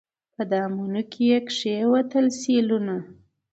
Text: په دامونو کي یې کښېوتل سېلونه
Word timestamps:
په 0.35 0.43
دامونو 0.51 1.01
کي 1.11 1.23
یې 1.29 1.39
کښېوتل 1.47 2.25
سېلونه 2.41 2.97